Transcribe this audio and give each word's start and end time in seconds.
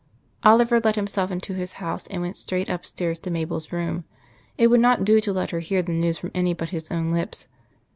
II 0.43 0.49
Oliver 0.51 0.79
let 0.79 0.95
himself 0.95 1.29
into 1.29 1.53
his 1.53 1.73
house, 1.73 2.07
and 2.07 2.23
went 2.23 2.35
straight 2.35 2.71
upstairs 2.71 3.19
to 3.19 3.29
Mabel's 3.29 3.71
room. 3.71 4.03
It 4.57 4.65
would 4.71 4.79
not 4.79 5.05
do 5.05 5.21
to 5.21 5.31
let 5.31 5.51
her 5.51 5.59
hear 5.59 5.83
the 5.83 5.91
news 5.93 6.17
from 6.17 6.31
any 6.33 6.55
but 6.55 6.69
his 6.69 6.89
own 6.89 7.11
lips. 7.13 7.47